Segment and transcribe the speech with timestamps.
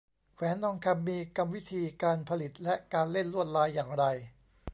[0.33, 4.03] แหวนทองคำมีกรรมวิธีการผลิตและการเล่นลวดลายอย่างไร